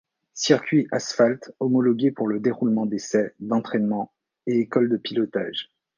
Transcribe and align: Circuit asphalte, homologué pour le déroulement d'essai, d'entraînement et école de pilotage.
Circuit 0.33 0.87
asphalte, 0.91 1.51
homologué 1.59 2.09
pour 2.09 2.27
le 2.27 2.39
déroulement 2.39 2.87
d'essai, 2.87 3.35
d'entraînement 3.39 4.11
et 4.47 4.57
école 4.59 4.89
de 4.89 4.97
pilotage. 4.97 5.69